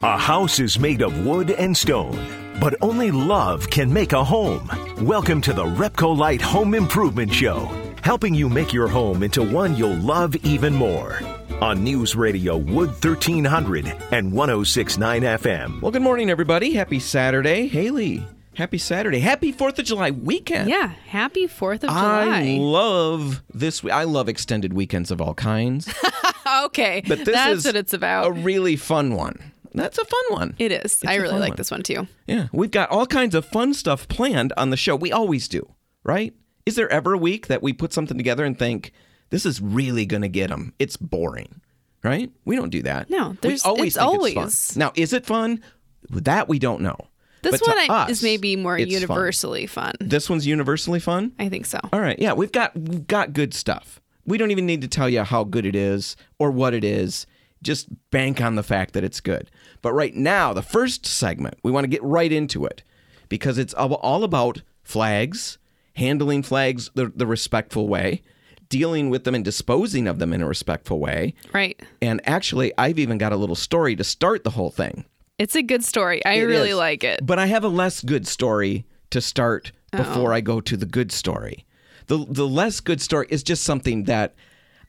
[0.00, 4.70] A house is made of wood and stone, but only love can make a home.
[5.04, 7.64] Welcome to the Repcolite Home Improvement Show,
[8.04, 11.18] helping you make your home into one you'll love even more.
[11.60, 15.82] On News Radio Wood 1300 and 1069 FM.
[15.82, 16.74] Well, good morning, everybody.
[16.74, 17.66] Happy Saturday.
[17.66, 18.24] Haley,
[18.54, 19.18] happy Saturday.
[19.18, 20.70] Happy 4th of July weekend.
[20.70, 22.54] Yeah, happy 4th of July.
[22.54, 23.84] I love this.
[23.84, 25.92] I love extended weekends of all kinds,
[26.66, 28.28] okay, but this that's is what it's about.
[28.28, 29.40] a really fun one.
[29.78, 30.54] That's a fun one.
[30.58, 31.02] It is.
[31.06, 31.56] I really like one.
[31.56, 32.06] this one too.
[32.26, 34.94] Yeah, we've got all kinds of fun stuff planned on the show.
[34.96, 35.74] We always do,
[36.04, 36.34] right?
[36.66, 38.92] Is there ever a week that we put something together and think
[39.30, 40.74] this is really going to get them?
[40.78, 41.60] It's boring,
[42.04, 42.30] right?
[42.44, 43.08] We don't do that.
[43.10, 44.78] No, we there's- always it's always- it's fun.
[44.80, 45.62] Now, is it fun?
[46.10, 46.96] That we don't know.
[47.42, 48.92] This But one I, us, is maybe more it's fun.
[49.00, 49.94] universally fun.
[50.00, 51.32] This one's universally fun.
[51.38, 51.78] I think so.
[51.92, 54.00] All right, yeah, we've got we've got good stuff.
[54.26, 57.26] We don't even need to tell you how good it is or what it is.
[57.62, 59.50] Just bank on the fact that it's good.
[59.82, 62.82] But right now, the first segment, we want to get right into it
[63.28, 65.58] because it's all about flags,
[65.94, 68.22] handling flags the, the respectful way,
[68.68, 71.34] dealing with them and disposing of them in a respectful way.
[71.52, 71.80] Right.
[72.02, 75.04] And actually, I've even got a little story to start the whole thing.
[75.38, 76.24] It's a good story.
[76.24, 76.76] I It really is.
[76.76, 77.24] like it.
[77.24, 79.98] But I have a less good story to start oh.
[79.98, 81.64] before I go to the good story.
[82.06, 84.34] The the less good story is just something that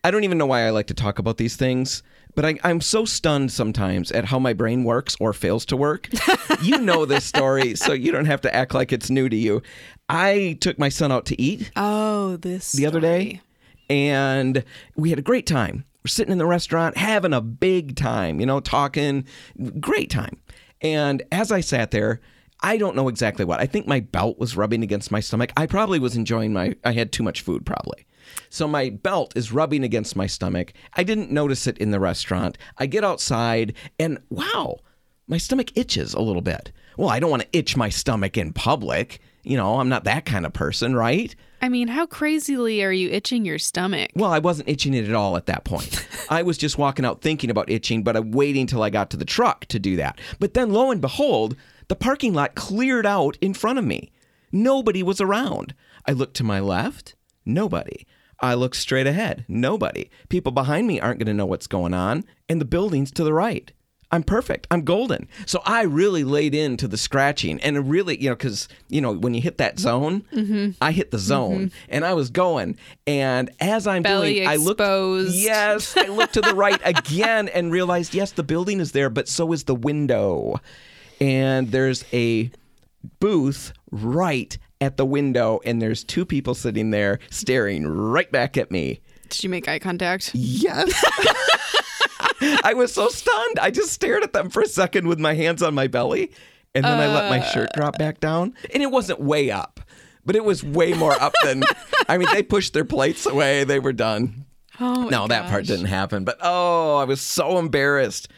[0.03, 2.01] I don't even know why I like to talk about these things.
[2.39, 6.07] But I, I'm so stunned sometimes at how my brain works or fails to work.
[6.61, 9.61] you know this story, so you don't have to act like it's new to you.
[10.07, 13.41] I took my son out to eat Oh, this the other day,
[13.89, 14.63] and
[14.95, 15.83] we had a great time.
[16.01, 19.25] We're sitting in the restaurant having a big time, you know, talking,
[19.81, 20.37] great time.
[20.81, 22.21] And as I sat there,
[22.61, 23.59] I don't know exactly what.
[23.59, 25.51] I think my belt was rubbing against my stomach.
[25.57, 28.05] I probably was enjoying my, I had too much food probably.
[28.49, 30.73] So my belt is rubbing against my stomach.
[30.93, 32.57] I didn't notice it in the restaurant.
[32.77, 34.79] I get outside and wow,
[35.27, 36.71] my stomach itches a little bit.
[36.97, 39.19] Well, I don't want to itch my stomach in public.
[39.43, 41.33] You know, I'm not that kind of person, right?
[41.61, 44.11] I mean, how crazily are you itching your stomach?
[44.15, 46.07] Well, I wasn't itching it at all at that point.
[46.29, 49.17] I was just walking out thinking about itching, but I'm waiting till I got to
[49.17, 50.19] the truck to do that.
[50.39, 51.55] But then lo and behold,
[51.89, 54.11] the parking lot cleared out in front of me.
[54.51, 55.75] Nobody was around.
[56.05, 57.15] I looked to my left,
[57.45, 58.05] nobody.
[58.41, 60.09] I look straight ahead, nobody.
[60.29, 63.33] People behind me aren't going to know what's going on, and the building's to the
[63.33, 63.71] right.
[64.11, 64.65] I'm perfect.
[64.71, 65.27] I'm golden.
[65.45, 69.13] So I really laid into the scratching and it really, you know, because, you know,
[69.13, 70.71] when you hit that zone, mm-hmm.
[70.81, 71.85] I hit the zone mm-hmm.
[71.89, 72.77] and I was going.
[73.05, 74.81] And as I'm Belly doing, I looked.
[74.81, 79.27] Yes, I looked to the right again and realized, yes, the building is there, but
[79.27, 80.59] so is the window.
[81.21, 82.49] And there's a
[83.19, 88.71] booth right at the window, and there's two people sitting there staring right back at
[88.71, 89.01] me.
[89.29, 90.31] Did you make eye contact?
[90.33, 90.91] Yes.
[92.63, 93.59] I was so stunned.
[93.59, 96.31] I just stared at them for a second with my hands on my belly,
[96.73, 97.51] and then I let my uh.
[97.51, 98.53] shirt drop back down.
[98.73, 99.79] And it wasn't way up,
[100.25, 101.63] but it was way more up than.
[102.07, 103.65] I mean, they pushed their plates away.
[103.65, 104.45] They were done.
[104.79, 106.23] Oh, No, that part didn't happen.
[106.23, 108.29] But oh, I was so embarrassed.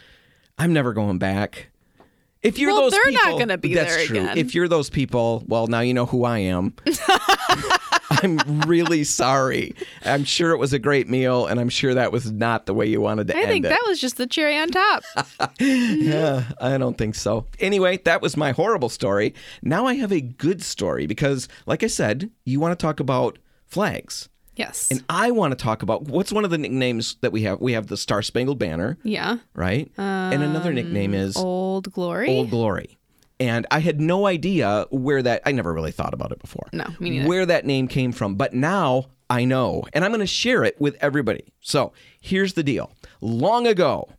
[0.57, 1.70] I'm never going back.
[2.43, 4.19] If you're Well, those they're not people, gonna be that's there true.
[4.19, 4.37] again.
[4.37, 6.73] If you're those people, well, now you know who I am.
[8.23, 8.37] I'm
[8.67, 9.73] really sorry.
[10.03, 12.85] I'm sure it was a great meal, and I'm sure that was not the way
[12.85, 13.69] you wanted to I think it.
[13.69, 15.03] that was just the cherry on top.
[15.59, 17.45] Yeah, I don't think so.
[17.59, 19.33] Anyway, that was my horrible story.
[19.61, 23.37] Now I have a good story because, like I said, you want to talk about
[23.65, 24.27] flags.
[24.61, 24.89] Yes.
[24.91, 27.59] And I want to talk about what's one of the nicknames that we have?
[27.59, 29.37] We have the Star Spangled Banner, yeah.
[29.53, 29.91] right?
[29.97, 32.29] and another nickname is um, Old Glory.
[32.29, 32.97] Old Glory.
[33.39, 36.67] And I had no idea where that, I never really thought about it before.
[36.73, 37.27] No, me neither.
[37.27, 38.35] Where that name came from.
[38.35, 39.83] But now I know.
[39.93, 41.51] And I'm going to share it with everybody.
[41.59, 42.91] So here's the deal.
[43.19, 44.09] Long ago,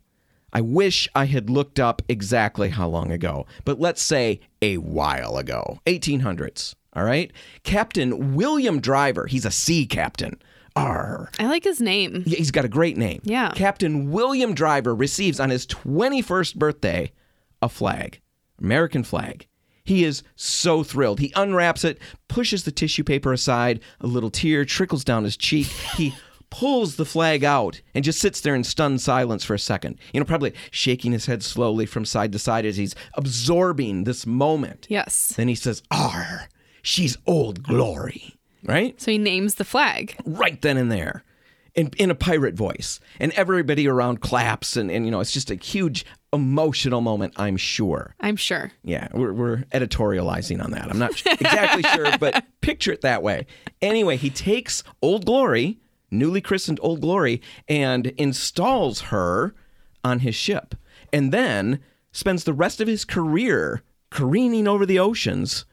[0.51, 5.37] I wish I had looked up exactly how long ago, but let's say a while
[5.37, 6.75] ago, 1800s.
[6.95, 7.31] All right.
[7.63, 10.39] Captain William Driver, he's a sea captain.
[10.75, 11.29] R.
[11.39, 12.23] I like his name.
[12.25, 13.21] Yeah, he's got a great name.
[13.23, 13.51] Yeah.
[13.51, 17.11] Captain William Driver receives on his 21st birthday
[17.61, 18.19] a flag,
[18.59, 19.47] American flag.
[19.85, 21.19] He is so thrilled.
[21.19, 25.67] He unwraps it, pushes the tissue paper aside, a little tear trickles down his cheek.
[25.67, 26.15] He
[26.49, 29.97] pulls the flag out and just sits there in stunned silence for a second.
[30.13, 34.25] You know, probably shaking his head slowly from side to side as he's absorbing this
[34.25, 34.87] moment.
[34.89, 35.33] Yes.
[35.35, 36.47] Then he says, "R,
[36.83, 39.01] she's old glory." Right?
[39.01, 40.15] So he names the flag.
[40.25, 41.23] right then and there
[41.75, 45.49] in, in a pirate voice and everybody around claps and, and you know it's just
[45.51, 48.71] a huge emotional moment i'm sure I'm sure.
[48.83, 53.45] yeah we're, we're editorializing on that i'm not exactly sure but picture it that way
[53.81, 55.79] anyway he takes old glory
[56.11, 59.55] newly christened old glory and installs her
[60.03, 60.75] on his ship
[61.11, 61.79] and then
[62.11, 63.81] spends the rest of his career
[64.11, 65.65] careening over the oceans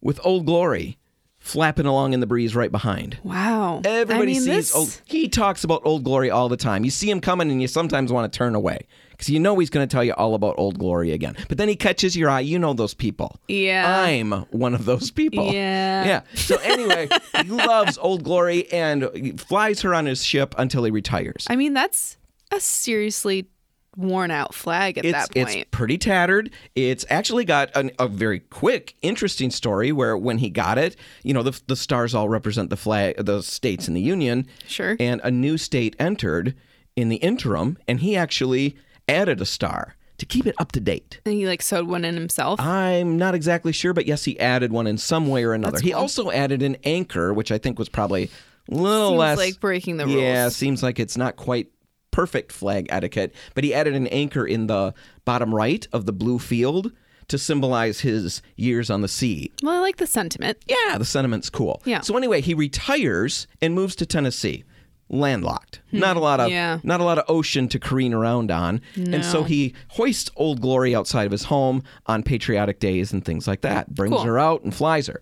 [0.00, 0.98] with Old Glory
[1.40, 3.18] flapping along in the breeze right behind.
[3.24, 3.80] Wow.
[3.84, 5.00] Everybody I mean, sees this, old.
[5.06, 6.84] He talks about Old Glory all the time.
[6.84, 9.70] You see him coming, and you sometimes want to turn away because you know he's
[9.70, 11.36] going to tell you all about Old Glory again.
[11.48, 12.40] But then he catches your eye.
[12.40, 13.36] You know those people.
[13.48, 14.02] Yeah.
[14.02, 15.46] I'm one of those people.
[15.46, 16.04] Yeah.
[16.04, 16.20] Yeah.
[16.34, 17.08] So anyway,
[17.42, 21.46] he loves Old Glory and flies her on his ship until he retires.
[21.48, 22.18] I mean, that's
[22.52, 23.48] a seriously
[23.96, 25.56] worn out flag at it's, that point.
[25.56, 26.50] it's pretty tattered.
[26.74, 31.34] It's actually got an, a very quick, interesting story where when he got it, you
[31.34, 34.46] know, the, the stars all represent the flag, the states in the Union.
[34.66, 34.96] Sure.
[35.00, 36.54] And a new state entered
[36.96, 38.76] in the interim, and he actually
[39.08, 41.20] added a star to keep it up to date.
[41.24, 42.60] and he like sewed one in himself.
[42.60, 45.80] I'm not exactly sure, but yes, he added one in some way or another.
[45.80, 48.30] He also added an anchor, which I think was probably
[48.70, 50.20] a little Seems less like breaking the rules.
[50.20, 51.68] Yeah, seems like it's not quite
[52.10, 56.38] perfect flag etiquette, but he added an anchor in the bottom right of the blue
[56.38, 56.92] field
[57.28, 59.52] to symbolize his years on the sea.
[59.62, 60.58] well, I like the sentiment.
[60.66, 61.80] Yeah, the sentiment's cool.
[61.84, 62.00] Yeah.
[62.00, 64.64] So anyway, he retires and moves to Tennessee.
[65.12, 65.80] Landlocked.
[65.90, 66.52] Not a lot of Hmm.
[66.52, 66.78] Yeah.
[66.84, 68.80] not a lot of ocean to careen around on.
[68.94, 73.48] And so he hoists Old Glory outside of his home on patriotic days and things
[73.48, 73.92] like that.
[73.92, 74.22] Brings Cool.
[74.24, 75.20] her out and flies her.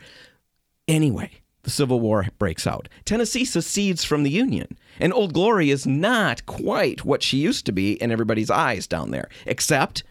[0.86, 1.30] Anyway,
[1.62, 2.88] the Civil War breaks out.
[3.04, 7.72] Tennessee secedes from the Union, and Old Glory is not quite what she used to
[7.72, 10.02] be in everybody's eyes down there, except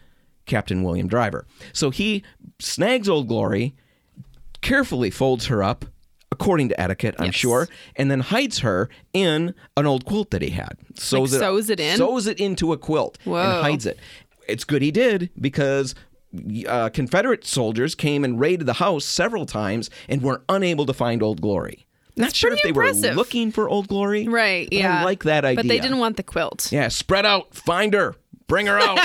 [0.46, 1.46] Captain William Driver.
[1.72, 2.22] So he
[2.58, 3.74] snags Old Glory,
[4.60, 5.84] carefully folds her up,
[6.30, 7.34] according to etiquette, I'm Yes.
[7.34, 10.76] sure, and then hides her in an old quilt that he had.
[10.96, 11.96] Sews Like sews it in?
[11.96, 13.36] Sews it into a quilt Whoa.
[13.36, 13.98] and hides it.
[14.46, 15.94] It's good he did because
[16.66, 21.22] uh, Confederate soldiers came and raided the house several times and were unable to find
[21.22, 21.86] Old Glory.
[22.16, 24.26] Not sure if they were looking for Old Glory.
[24.26, 24.68] Right.
[24.72, 25.00] Yeah.
[25.00, 25.62] I like that idea.
[25.62, 26.72] But they didn't want the quilt.
[26.72, 28.16] Yeah, spread out, find her,
[28.48, 28.98] bring her out.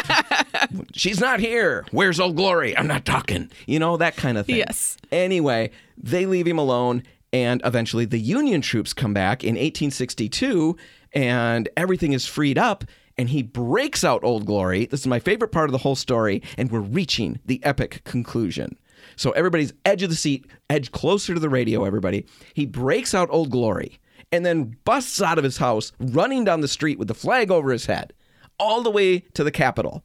[0.94, 1.86] She's not here.
[1.92, 2.76] Where's Old Glory?
[2.76, 3.52] I'm not talking.
[3.68, 4.56] You know, that kind of thing.
[4.56, 4.98] Yes.
[5.12, 10.76] Anyway, they leave him alone, and eventually the Union troops come back in 1862,
[11.14, 12.84] and everything is freed up.
[13.18, 14.86] And he breaks out Old Glory.
[14.86, 18.78] This is my favorite part of the whole story, and we're reaching the epic conclusion.
[19.16, 22.26] So everybody's edge of the seat, edge closer to the radio, everybody.
[22.54, 24.00] He breaks out Old Glory
[24.32, 27.72] and then busts out of his house, running down the street with the flag over
[27.72, 28.14] his head,
[28.58, 30.04] all the way to the Capitol.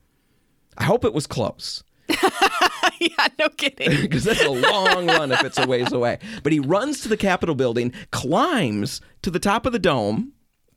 [0.76, 1.82] I hope it was close
[3.00, 3.28] yeah.
[3.38, 3.90] No kidding.
[4.02, 6.18] because that's a long run if it's a ways away.
[6.42, 10.32] But he runs to the Capitol building, climbs to the top of the dome.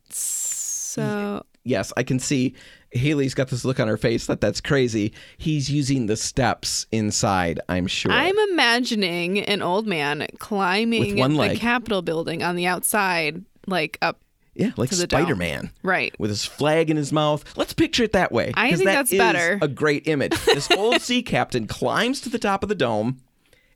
[0.10, 2.56] So Yes, I can see
[2.92, 5.13] Haley's got this look on her face that that's crazy.
[5.38, 8.12] He's using the steps inside, I'm sure.
[8.12, 11.56] I'm imagining an old man climbing the.
[11.58, 14.19] Capitol building on the outside, like up.
[14.56, 15.22] yeah, like to the dome.
[15.22, 15.72] Spider Man.
[15.84, 16.13] Right.
[16.19, 17.44] With his flag in his mouth.
[17.56, 18.52] Let's picture it that way.
[18.56, 19.60] I think that that's is better.
[19.62, 20.34] A great image.
[20.46, 23.22] This old sea captain climbs to the top of the dome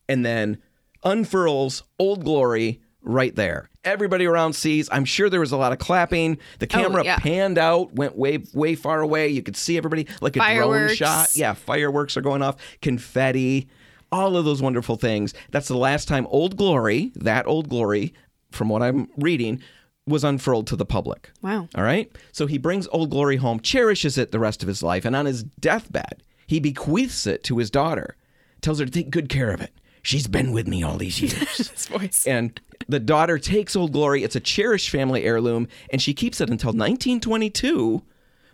[0.09, 0.57] and then
[1.03, 3.69] unfurls Old Glory right there.
[3.83, 4.89] Everybody around sees.
[4.91, 6.37] I'm sure there was a lot of clapping.
[6.59, 7.17] The oh, camera Oh, yeah.
[7.17, 9.29] panned out, went way, way far away.
[9.29, 11.35] You could see everybody like a drone shot.
[11.35, 13.67] Yeah, fireworks are going off, confetti,
[14.11, 15.33] all of those wonderful things.
[15.51, 18.13] That's the last time Old Glory, that Old Glory,
[18.51, 19.61] from what I'm reading,
[20.07, 21.31] was unfurled to the public.
[21.41, 21.67] Wow.
[21.75, 22.11] All right?
[22.31, 25.25] So he brings Old Glory home, cherishes it the rest of his life, and on
[25.25, 28.15] his deathbed, he bequeaths it to his daughter,
[28.61, 29.73] tells her to take good care of it.
[30.05, 31.69] She's been with me all these years.
[31.71, 32.25] His voice.
[32.27, 34.23] and the daughter takes Old Glory.
[34.23, 38.03] It's a cherished family heirloom, and she keeps it until 1922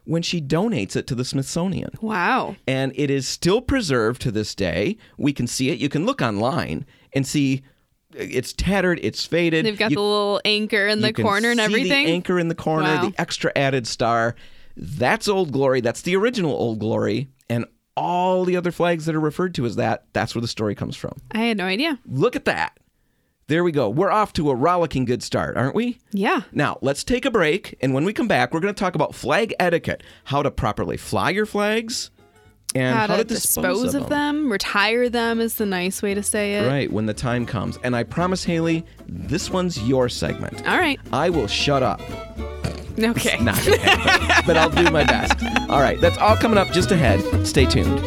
[0.05, 1.91] when she donates it to the Smithsonian.
[2.01, 2.55] Wow.
[2.67, 4.97] And it is still preserved to this day.
[5.17, 5.77] We can see it.
[5.79, 7.63] You can look online and see
[8.15, 9.65] uh, it's tattered, it's faded.
[9.65, 12.05] They've got You- the little anchor in the corner and see everything.
[12.07, 13.09] The anchor in the corner, Wow.
[13.09, 14.35] the extra added star.
[14.77, 15.81] That's Old Glory.
[15.81, 17.27] That's the original Old Glory.
[17.49, 17.65] And
[17.95, 20.95] all the other flags that are referred to as that, that's where the story comes
[20.95, 21.17] from.
[21.31, 21.99] I had no idea.
[22.05, 22.77] Look at that.
[23.47, 23.89] There we go.
[23.89, 25.99] We're off to a rollicking good start, aren't we?
[26.11, 26.43] Yeah.
[26.53, 27.77] Now, let's take a break.
[27.81, 30.95] And when we come back, we're going to talk about flag etiquette how to properly
[30.95, 32.11] fly your flags
[32.75, 34.51] and How, how, to dispose, dispose of them.
[34.51, 36.67] retire them is the nice way to say it.
[36.67, 37.77] Right, when the time comes.
[37.83, 40.65] And I promise, Haley, this one's your segment.
[40.67, 40.99] All right.
[41.11, 42.01] I will shut up.
[42.99, 43.37] Okay.
[43.41, 45.43] Not happen, but I'll do my best.
[45.69, 47.47] All right, that's all coming up just ahead.
[47.47, 47.99] Stay tuned.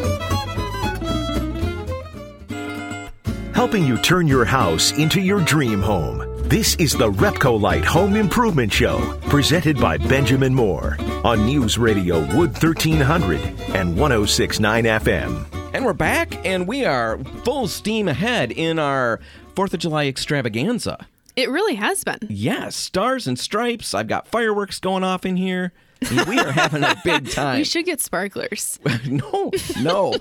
[3.55, 6.19] helping you turn your house into your dream home.
[6.47, 12.51] This is the Repcolite Home Improvement Show, presented by Benjamin Moore on News Radio Wood
[12.51, 13.41] 1300
[13.73, 15.45] and 1069 FM.
[15.73, 19.19] And we're back, and we are full steam ahead in our
[19.55, 21.07] 4th of July extravaganza.
[21.35, 22.19] It really has been.
[22.29, 23.93] Yes, stars and stripes.
[23.93, 25.73] I've got fireworks going off in here.
[26.27, 27.57] We are having a big time.
[27.57, 28.79] You should get sparklers.
[29.05, 29.51] no,
[29.81, 30.13] no.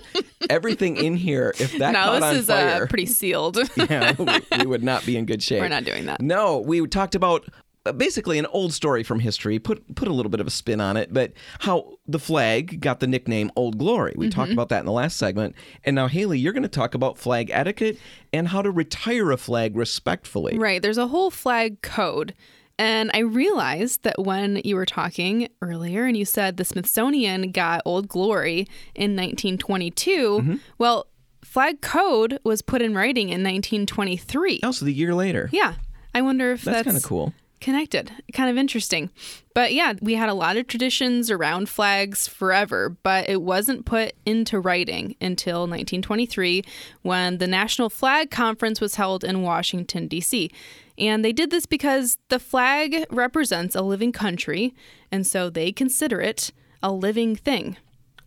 [0.49, 3.59] Everything in here, if that no, caught on this is fire, uh, pretty sealed.
[3.77, 5.61] yeah, we, we would not be in good shape.
[5.61, 6.21] We're not doing that.
[6.21, 7.45] No, we talked about
[7.93, 9.59] basically an old story from history.
[9.59, 13.01] Put put a little bit of a spin on it, but how the flag got
[13.01, 14.15] the nickname Old Glory.
[14.17, 14.39] We Mm-hmm.
[14.41, 17.19] talked about that in the last segment, and now Haley, you're going to talk about
[17.19, 17.99] flag etiquette
[18.33, 20.59] and how to retire a flag respectfully.
[20.59, 20.81] Right.
[20.81, 22.35] There's a whole flag code.
[22.77, 27.83] And I realized that when you were talking earlier and you said the Smithsonian got
[27.85, 30.55] Old Glory in 1922, Mm-hmm.
[30.79, 31.07] well,
[31.45, 34.61] flag code was put in writing in 1923.
[34.65, 35.49] Also, the year later.
[35.53, 35.75] Yeah.
[36.15, 37.33] I wonder if That's that's, kind of cool.
[37.65, 38.13] Connected.
[38.33, 39.11] Kind of interesting.
[39.55, 44.13] But yeah, we had a lot of traditions around flags forever, but it wasn't put
[44.27, 46.63] into writing until 1923
[47.03, 50.51] when the National Flag Conference was held in Washington, D.C.
[50.99, 54.75] And they did this because the flag represents a living country,
[55.11, 56.53] and so they consider it
[56.83, 57.77] a living thing.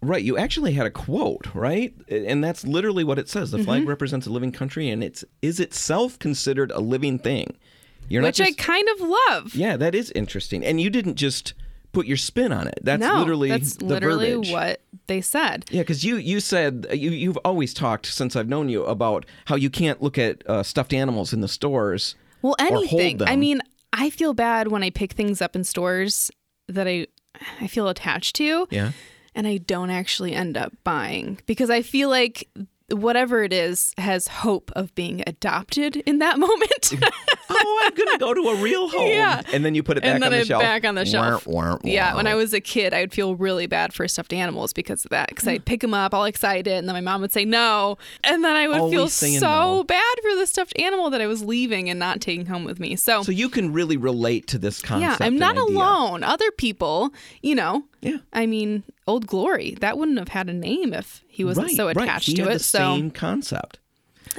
[0.01, 1.93] Right, you actually had a quote, right?
[2.09, 3.51] And that's literally what it says.
[3.51, 3.89] The flag Mm-hmm.
[3.89, 7.57] represents a living country and it's is itself considered a living thing.
[8.09, 9.55] You're Which not I kind of love.
[9.55, 10.63] Yeah, that is interesting.
[10.65, 11.53] And you didn't just
[11.93, 12.79] put your spin on it.
[12.83, 14.51] That's no, literally that's the literally verbiage.
[14.51, 15.65] what they said.
[15.71, 19.55] Yeah, because you you said you you've always talked since I've known you about how
[19.55, 22.15] you can't look at uh, stuffed animals in the stores.
[22.41, 23.21] Well, anything.
[23.23, 23.61] I mean,
[23.93, 26.29] I feel bad when I pick things up in stores
[26.67, 27.07] that I
[27.61, 28.91] I feel attached to Yeah.
[29.35, 32.47] and I don't actually end up buying because I feel like
[32.89, 36.93] whatever it is has hope of being adopted in that moment.
[37.49, 39.07] oh, I'm gonna go to a real home.
[39.07, 39.41] Yeah.
[39.51, 40.61] And then you put it back and then on the shelf.
[40.61, 41.47] back on the shelf.
[41.83, 42.27] Yeah, when.
[42.27, 45.29] I was a kid, I would feel really bad for stuffed animals because of that.
[45.29, 48.43] Because I'd pick them up all excited, and then my mom would say no, and
[48.43, 49.83] then I would Always feel so no.
[49.83, 52.95] bad for the stuffed animal that I was leaving and not taking home with me.
[52.95, 55.19] So, So you can really relate to this concept.
[55.21, 56.23] yeah, I'm not alone.
[56.23, 58.17] Other people, you know, Yeah.
[58.33, 61.85] I mean, Old Glory, that wouldn't have had a name if he wasn't right, so
[61.87, 61.97] right.
[61.97, 62.53] attached He to it.
[62.53, 63.79] The so, same concept.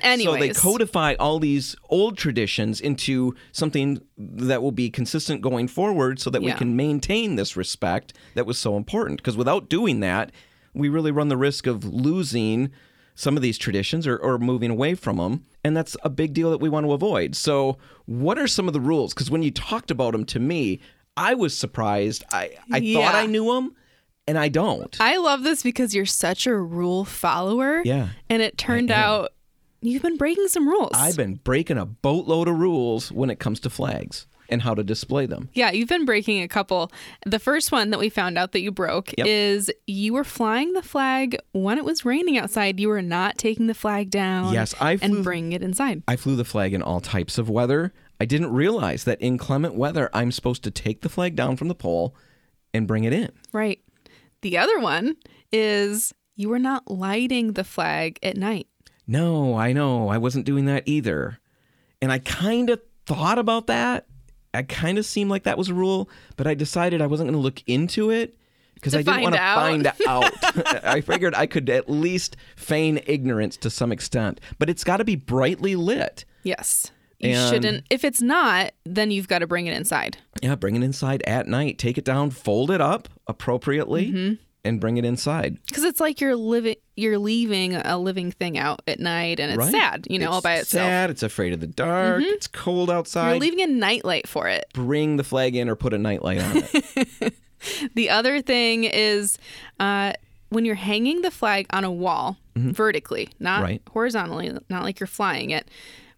[0.02, 5.68] anyways, So they codify all these old traditions into something that will be consistent going
[5.68, 9.18] forward so that we can maintain this respect that was so important.
[9.18, 10.30] Because without doing that,
[10.74, 12.70] we really run the risk of losing
[13.14, 15.44] some of these traditions or, or moving away from them.
[15.64, 17.34] And that's a big deal that we want to avoid.
[17.34, 19.12] So, what are some of the rules?
[19.12, 20.78] Because when you talked about them to me,
[21.16, 22.22] I was surprised.
[22.32, 23.00] I, I Yeah.
[23.00, 23.74] thought I knew them,
[24.28, 24.96] and I don't.
[25.00, 27.82] I love this because you're such a rule follower.
[27.84, 29.30] Yeah, And it turned out
[29.80, 30.92] you've been breaking some rules.
[30.94, 34.82] I've been breaking a boatload of rules when it comes to flags and how to
[34.82, 35.50] display them.
[35.52, 36.90] Yeah, you've been breaking a couple.
[37.26, 39.26] The first one that we found out that you broke Yep.
[39.26, 42.80] is you were flying the flag when it was raining outside.
[42.80, 46.02] You were not taking the flag down Yes, I flew- and bringing it inside.
[46.08, 47.92] I flew the flag in all types of weather.
[48.20, 51.68] I didn't realize that in inclement weather, I'm supposed to take the flag down from
[51.68, 52.16] the pole
[52.74, 53.30] and bring it in.
[53.52, 53.80] Right.
[54.42, 55.16] The other one
[55.52, 58.68] is you were not lighting the flag at night.
[59.06, 60.08] No, I know.
[60.08, 61.38] I wasn't doing that either.
[62.00, 64.06] And I kind of thought about that.
[64.54, 67.38] I kind of seemed like that was a rule, but I decided I wasn't going
[67.38, 68.36] to look into it
[68.74, 70.32] because I didn't want to find out.
[70.84, 75.04] I figured I could at least feign ignorance to some extent, but it's got to
[75.04, 76.24] be brightly lit.
[76.44, 76.92] Yes.
[77.20, 77.84] You And- shouldn't.
[77.90, 80.18] If it's not, then you've got to bring it inside.
[80.42, 81.78] Yeah, bring it inside at night.
[81.78, 84.34] Take it down, fold it up appropriately, Mm-hmm.
[84.64, 85.58] and bring it inside.
[85.66, 89.58] Because it's like you're living, you're leaving a living thing out at night, and it's
[89.58, 89.70] Right?
[89.72, 90.82] sad, you know, all by itself.
[90.84, 90.90] Mm-hmm.
[90.90, 91.10] Sad.
[91.10, 92.22] It's afraid of the dark.
[92.24, 93.30] It's cold outside.
[93.30, 94.66] You're leaving a nightlight for it.
[94.74, 97.34] Bring the flag in or put a nightlight on it.
[97.96, 99.36] The other thing is
[99.80, 100.12] uh,
[100.50, 103.64] when you're hanging the flag on a wall vertically, not Mm-hmm.
[103.64, 103.82] Right.
[103.90, 105.68] horizontally, not like you're flying it.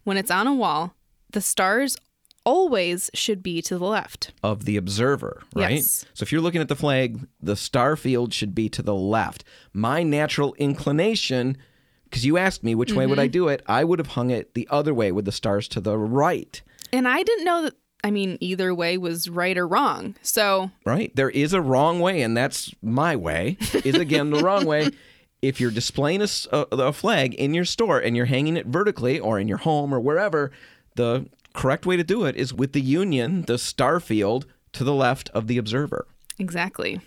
[0.03, 0.95] When it's on a wall,
[1.31, 1.97] the stars
[2.43, 4.31] always should be to the left.
[4.43, 5.75] of the observer, right?
[5.75, 6.05] Yes.
[6.13, 9.43] So if you're looking at the flag, the star field should be to the left.
[9.73, 11.55] My natural inclination,
[12.05, 13.31] because you asked me which way would I Mm-hmm.
[13.31, 15.97] do it, I would have hung it the other way with the stars to the
[15.97, 16.59] right.
[16.91, 17.75] And I didn't know that.
[18.03, 20.15] I mean, either way was right or wrong.
[20.23, 21.15] So Right?
[21.15, 23.57] There is a wrong way, and that's my way.
[23.85, 24.89] Is again the wrong way.
[25.41, 29.47] If you're displaying a flag in your store and you're hanging it vertically or in
[29.47, 30.51] your home or wherever,
[30.95, 34.93] the correct way to do it is with the union, the star field, to the
[34.93, 36.07] left of the observer.
[36.39, 37.01] Exactly.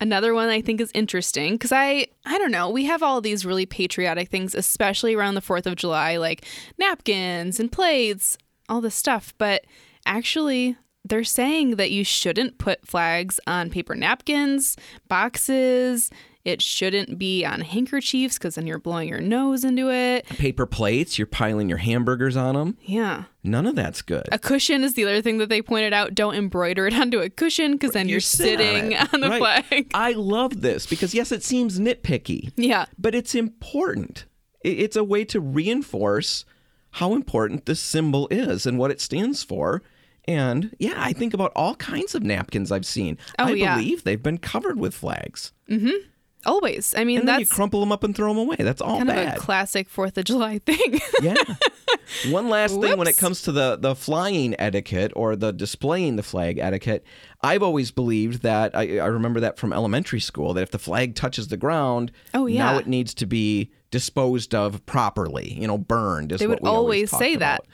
[0.00, 3.44] Another one I think is interesting because I I don't know we have all these
[3.44, 6.44] really patriotic things especially around the 4th of July like
[6.78, 8.38] napkins and plates
[8.68, 9.64] all this stuff but
[10.06, 14.76] actually they're saying that you shouldn't put flags on paper napkins
[15.08, 16.10] boxes
[16.46, 20.26] It shouldn't be on handkerchiefs because then you're blowing your nose into it.
[20.26, 22.78] Paper plates, you're piling your hamburgers on them.
[22.82, 23.24] Yeah.
[23.42, 24.28] None of that's good.
[24.30, 26.14] A cushion is the other thing that they pointed out.
[26.14, 29.12] Don't embroider it onto a cushion because then you're, sit sitting it.
[29.12, 29.64] on, the Right.
[29.66, 29.90] flag.
[29.92, 32.52] I love this because, yes, it seems nitpicky.
[32.56, 32.86] Yeah.
[32.96, 34.24] but it's important.
[34.62, 36.44] It's a way to reinforce
[36.92, 39.82] how important this symbol is and what it stands for.
[40.28, 43.18] And yeah, I think about all kinds of napkins I've seen.
[43.38, 43.74] Oh, I yeah.
[43.76, 45.52] believe they've been covered with flags.
[45.68, 46.06] Mm-hmm.
[46.46, 46.94] Always.
[46.96, 48.56] I mean, And then you crumple them up and throw them away.
[48.58, 49.28] That's all kind bad.
[49.28, 51.00] of a classic Fourth of July thing.
[51.22, 51.34] yeah.
[52.30, 56.22] One last thing when it comes to the the flying etiquette or the displaying the
[56.22, 57.04] flag etiquette,
[57.42, 61.14] I've always believed that I, I remember that from elementary school that if the flag
[61.16, 62.64] touches the ground, Oh, yeah.
[62.72, 65.52] now it needs to be disposed of properly.
[65.60, 66.32] You know, burned.
[66.32, 67.64] Is They what would we always talked say that.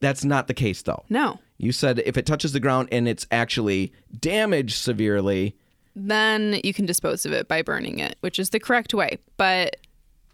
[0.00, 1.04] That's not the case though.
[1.08, 1.40] no.
[1.56, 5.56] You said if it touches the ground and it's actually damaged severely,
[5.96, 9.18] Then you can dispose of it by burning it, which is the correct way.
[9.36, 9.76] But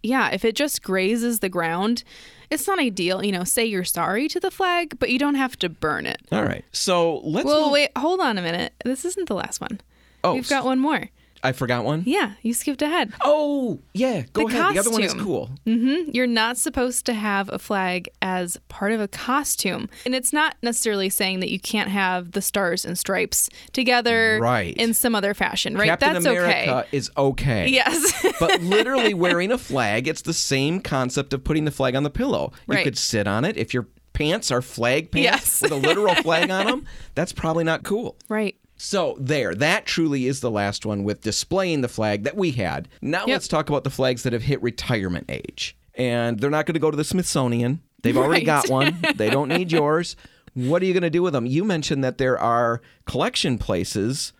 [0.02, 2.02] yeah, if it just grazes the ground,
[2.50, 3.22] it's not ideal.
[3.24, 6.20] You know, say you're sorry to the flag, but you don't have to burn it.
[6.32, 6.64] all right.
[6.72, 7.44] So let's.
[7.46, 8.72] Well, move- wait, hold on a minute.
[8.84, 9.80] This isn't the last one.
[10.24, 11.08] Oh, We've got one more.
[11.42, 12.02] I forgot one.
[12.06, 13.12] Yeah, you skipped ahead.
[13.22, 14.24] Oh, yeah.
[14.32, 14.74] Go The ahead.
[14.74, 15.24] The other one is costume.
[15.26, 15.50] cool.
[15.66, 16.10] Mm-hmm.
[16.12, 19.88] You're not supposed to have a flag as part of a costume.
[20.04, 24.76] And it's not necessarily saying that you can't have the stars and stripes together Right.
[24.76, 25.86] in some other fashion, right?
[25.86, 26.88] Captain That's America okay.
[26.92, 27.68] is okay.
[27.68, 28.26] Yes.
[28.38, 32.10] but literally wearing a flag, it's the same concept of putting the flag on the
[32.10, 32.52] pillow.
[32.68, 32.84] You Right.
[32.84, 33.56] could sit on it.
[33.56, 35.62] If your pants are flag pants Yes.
[35.62, 38.16] with a literal flag on them, that's probably not cool.
[38.28, 38.56] right.
[38.82, 42.88] So there, that truly is the last one with displaying the flag that we had.
[43.02, 43.28] Now Yep.
[43.28, 45.76] let's talk about the flags that have hit retirement age.
[45.94, 47.82] And they're not going to go to the Smithsonian.
[48.02, 48.96] They've already got one.
[49.16, 50.16] They don't need yours.
[50.54, 51.44] What are you going to do with them?
[51.44, 54.32] You mentioned that there are collection places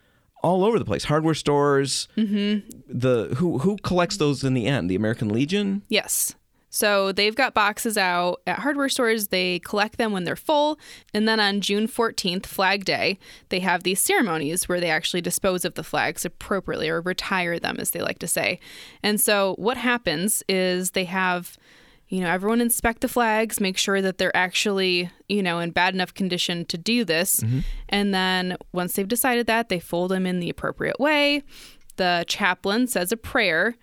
[0.43, 1.05] all over the place.
[1.05, 2.09] Hardware stores.
[2.17, 2.67] Mm-hmm.
[2.89, 4.91] The who who collects those in the end?
[4.91, 5.83] The American Legion.
[5.91, 6.35] Yes.
[6.71, 9.29] So they've got boxes out at hardware stores.
[9.29, 10.79] They collect them when they're full.
[11.13, 15.65] And then on June 14th, Flag Day, they have these ceremonies where they actually dispose
[15.65, 18.61] of the flags appropriately or retire them, as they like to say.
[19.03, 21.59] And so what happens is they have.
[22.13, 25.95] You know, everyone inspect the flags, make sure that they're actually, you know, in bad
[25.95, 27.39] enough condition to do this.
[27.39, 27.61] Mm-hmm.
[27.89, 31.45] And then once they've decided that, they fold them in the appropriate way.
[31.99, 33.77] The chaplain says a prayer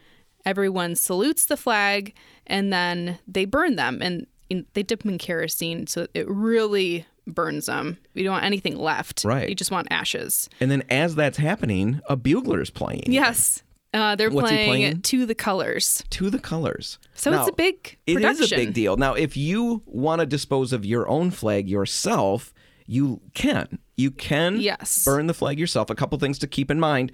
[0.45, 2.13] everyone salutes the flag
[2.45, 4.25] and then they burn them and
[4.73, 9.23] they dip them in kerosene so it really burns them we don't want anything left
[9.25, 9.49] Right.
[9.49, 13.03] you just want ashes And then as that's happening, a bugler is playing.
[13.07, 15.01] yes uh, they're What's playing, playing?
[15.01, 16.99] to the colors To the colors.
[17.15, 18.95] so it's a big It production is a big deal.
[18.97, 22.53] Now, if you want to dispose of your own flag yourself,
[22.85, 23.79] you can.
[23.95, 25.03] You can Yes.
[25.05, 25.89] burn the flag yourself.
[25.89, 27.11] A couple things to keep in mind.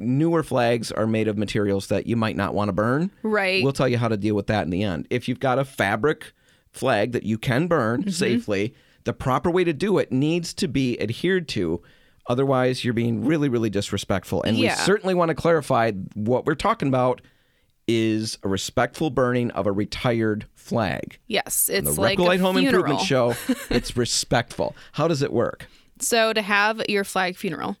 [0.00, 3.10] Newer flags are made of materials that you might not want to burn.
[3.22, 3.62] Right.
[3.62, 5.06] We'll tell you how to deal with that in the end.
[5.10, 6.32] If you've got a fabric
[6.72, 8.10] flag that you can burn Mm-hmm.
[8.10, 11.80] safely, the proper way to do it needs to be adhered to.
[12.28, 14.42] Otherwise, you're being really, really disrespectful.
[14.42, 17.20] And we certainly want to clarify what we're talking about
[17.88, 21.18] is a respectful burning of a retired flag.
[21.28, 22.74] yes The it's like Repcolite a Home funeral.
[22.96, 23.34] Improvement Show,
[23.70, 24.74] it's respectful.
[24.92, 25.68] How does it work?
[26.00, 27.76] So, to have your flag funeral,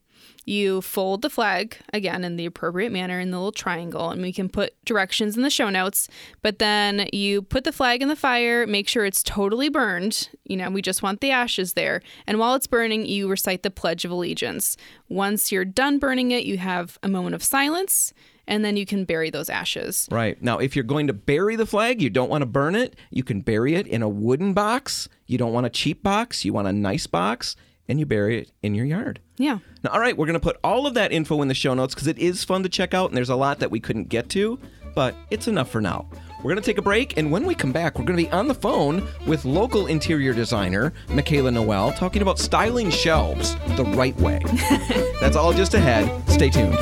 [0.46, 4.32] you fold the flag again in the appropriate manner in the little triangle, and we
[4.32, 6.08] can put directions in the show notes.
[6.40, 10.28] But then you put the flag in the fire, make sure it's totally burned.
[10.44, 12.00] You know, we just want the ashes there.
[12.28, 14.76] And while it's burning, you recite the Pledge of Allegiance.
[15.08, 18.14] Once you're done burning it, you have a moment of silence,
[18.46, 20.06] and then you can bury those ashes.
[20.12, 20.40] Right.
[20.40, 23.24] Now, if you're going to bury the flag, you don't want to burn it, you
[23.24, 25.08] can bury it in a wooden box.
[25.26, 27.56] You don't want a cheap box, you want a nice box,
[27.88, 29.20] and you bury it in your yard.
[29.36, 29.58] Yeah.
[29.82, 31.94] Now, all right, we're going to put all of that info in the show notes
[31.94, 34.28] because it is fun to check out, and there's a lot that we couldn't get
[34.30, 34.58] to,
[34.94, 36.08] but it's enough for now.
[36.38, 38.30] We're going to take a break, and when we come back, we're going to be
[38.30, 44.16] on the phone with local interior designer Michaela Noel talking about styling shelves the right
[44.20, 44.40] way.
[45.20, 46.28] That's all just ahead.
[46.28, 46.76] Stay tuned.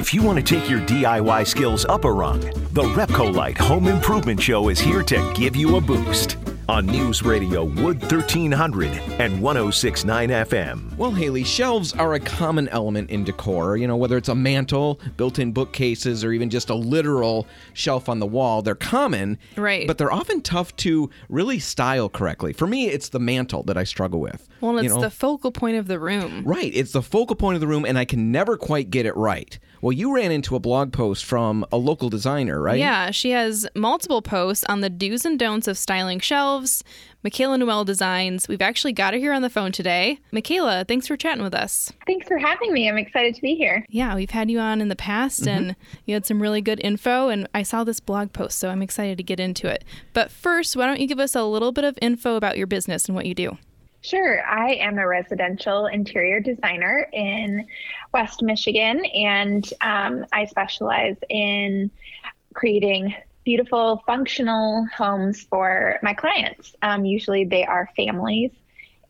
[0.00, 2.40] If you want to take your DIY skills up a rung,
[2.72, 6.38] the Repcolite Home Improvement Show is here to give you a boost.
[6.70, 10.96] On News Radio Wood 1300 and 1069 FM.
[10.96, 13.76] Well, Haley, shelves are a common element in decor.
[13.76, 18.08] You know, whether it's a mantle, built in bookcases, or even just a literal shelf
[18.08, 19.36] on the wall, they're common.
[19.56, 19.84] Right.
[19.84, 22.52] But they're often tough to really style correctly.
[22.52, 24.48] For me, it's the mantle that I struggle with.
[24.60, 25.00] Well, and You it's know?
[25.02, 26.44] the focal point of the room.
[26.44, 26.70] Right.
[26.72, 29.58] It's the focal point of the room, and I can never quite get it right.
[29.80, 32.78] Well, you ran into a blog post from a local designer, right?
[32.78, 36.84] Yeah, she has multiple posts on the do's and don'ts of styling shelves Shelves,
[37.22, 38.48] Michaela Noel Designs.
[38.48, 40.18] We've actually got her here on the phone today.
[40.32, 41.92] Michaela, thanks for chatting with us.
[42.06, 42.88] Thanks for having me.
[42.88, 43.84] I'm excited to be here.
[43.88, 45.56] Yeah, we've had you on in the past mm-hmm.
[45.56, 48.82] and you had some really good info, and I saw this blog post, so I'm
[48.82, 49.84] excited to get into it.
[50.12, 53.06] But first, why don't you give us a little bit of info about your business
[53.06, 53.58] and what you do?
[54.02, 54.42] Sure.
[54.46, 57.66] I am a residential interior designer in
[58.14, 61.90] West Michigan, and um, I specialize in
[62.54, 66.74] creating beautiful, functional homes for my clients.
[66.82, 68.52] Um, usually they are families,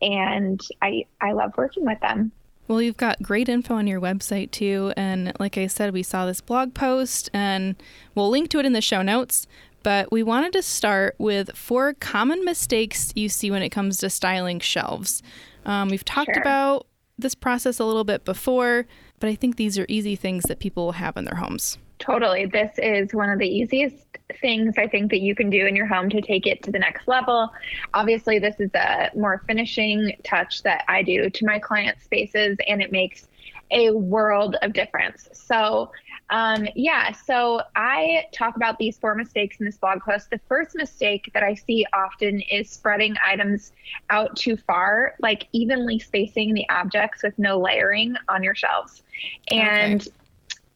[0.01, 2.31] and I, I love working with them.
[2.67, 4.93] Well, you've got great info on your website too.
[4.95, 7.75] And like I said, we saw this blog post, and
[8.15, 9.47] we'll link to it in the show notes.
[9.83, 14.09] But we wanted to start with four common mistakes you see when it comes to
[14.09, 15.23] styling shelves.
[15.65, 16.41] Um, we've talked sure.
[16.41, 18.85] about this process a little bit before,
[19.19, 21.77] but I think these are easy things that people have in their homes.
[21.99, 22.47] Totally.
[22.47, 25.85] This is one of the easiest things I think that you can do in your
[25.85, 27.51] home to take it to the next level.
[27.93, 32.81] Obviously, this is a more finishing touch that I do to my client spaces, and
[32.81, 33.27] it makes
[33.69, 35.29] a world of difference.
[35.31, 35.91] So,
[36.31, 40.29] um, yeah, so I talk about these four mistakes in this blog post.
[40.29, 43.73] The first mistake that I see often is spreading items
[44.09, 49.03] out too far, like evenly spacing the objects with no layering on your shelves.
[49.49, 50.11] And okay.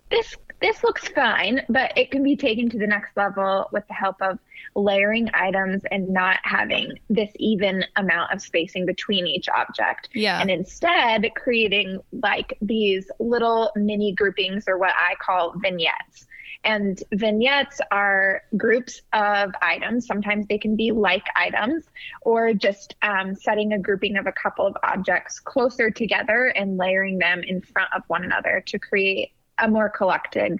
[0.09, 3.93] this this looks fine, but it can be taken to the next level with the
[3.93, 4.39] help of
[4.75, 10.09] layering items and not having this even amount of spacing between each object.
[10.13, 10.41] Yeah.
[10.41, 16.27] And instead creating like these little mini groupings or what I call vignettes.
[16.63, 20.07] And vignettes are groups of items.
[20.07, 21.85] Sometimes they can be like items
[22.21, 27.19] or just um, setting a grouping of a couple of objects closer together and layering
[27.19, 30.59] them in front of one another to create a more collected,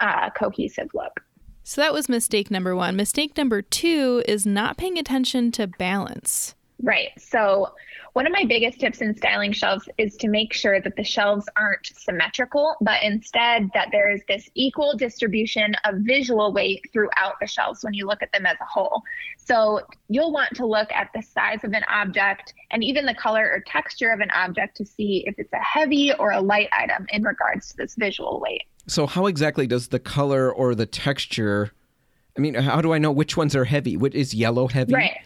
[0.00, 1.20] uh, cohesive look.
[1.64, 2.96] So that was mistake number one.
[2.96, 6.54] Mistake number two is not paying attention to balance.
[6.82, 7.10] Right.
[7.16, 7.74] So,
[8.12, 11.46] one of my biggest tips in styling shelves is to make sure that the shelves
[11.56, 17.46] aren't symmetrical, but instead that there is this equal distribution of visual weight throughout the
[17.46, 19.02] shelves when you look at them as a whole.
[19.36, 23.48] So, you'll want to look at the size of an object and even the color
[23.50, 27.06] or texture of an object to see if it's a heavy or a light item
[27.10, 28.64] in regards to this visual weight.
[28.88, 31.72] So, how exactly does the color or the texture
[32.36, 33.98] I mean, how do I know which ones are heavy?
[33.98, 34.94] What is yellow heavy?
[34.94, 35.18] Right.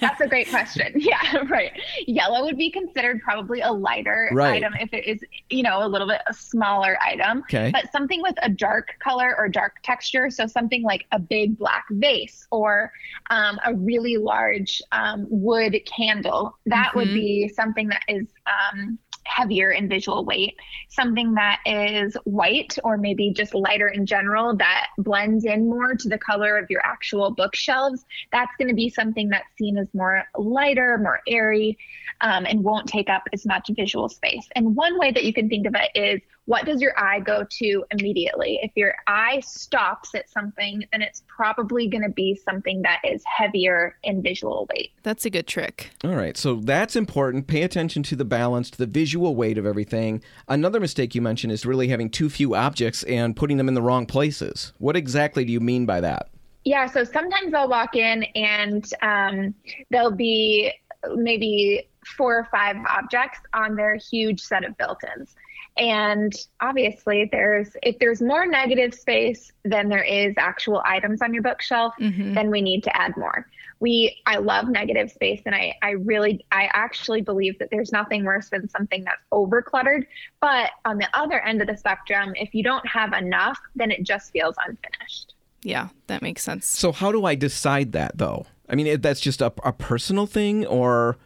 [0.00, 0.94] That's a great question.
[1.00, 1.72] Yeah, right.
[2.06, 4.56] Yellow would be considered probably a lighter right.
[4.56, 7.38] item if it is, you know, a little bit a smaller item.
[7.40, 7.70] Okay.
[7.72, 11.86] But something with a dark color or dark texture, so something like a big black
[11.90, 12.92] vase or
[13.30, 16.98] um, a really large um, wood candle, that mm-hmm.
[16.98, 18.98] would be something that is um,
[19.30, 20.56] heavier in visual weight,
[20.88, 26.08] something that is white or maybe just lighter in general that blends in more to
[26.08, 30.24] the color of your actual bookshelves, that's going to be something that's seen as more
[30.36, 31.78] lighter, more airy,
[32.20, 34.48] um, and won't take up as much visual space.
[34.56, 37.46] And one way that you can think of it is what does your eye go
[37.48, 38.58] to immediately?
[38.60, 43.22] If your eye stops at something, then it's probably going to be something that is
[43.24, 44.90] heavier in visual weight.
[45.04, 45.92] That's a good trick.
[46.02, 46.36] All right.
[46.36, 47.46] So that's important.
[47.46, 50.24] Pay attention to the balance, to the visual weight of everything.
[50.48, 53.82] Another mistake you mentioned is really having too few objects and putting them in the
[53.82, 54.72] wrong places.
[54.78, 56.30] What exactly do you mean by that?
[56.64, 59.54] Yeah, so sometimes I'll walk in and um,
[59.90, 60.72] there'll be
[61.14, 65.36] maybe four or five objects on their huge set of built-ins.
[65.80, 71.42] And obviously, there's if there's more negative space than there is actual items on your
[71.42, 72.34] bookshelf, mm-hmm.
[72.34, 73.46] then we need to add more.
[73.80, 78.24] We I love negative space, and I I really I actually believe that there's nothing
[78.24, 80.06] worse than something that's over cluttered.
[80.42, 84.02] But on the other end of the spectrum, if you don't have enough, then it
[84.02, 85.34] just feels unfinished.
[85.62, 86.66] Yeah, that makes sense.
[86.66, 88.44] So how do I decide that though?
[88.68, 91.16] I mean, that's just a, a personal thing, or